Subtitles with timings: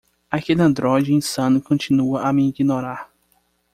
[0.31, 3.11] Aquele androide insano continua a me ignorar.